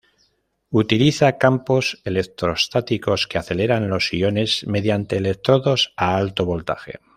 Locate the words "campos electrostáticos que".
1.37-3.37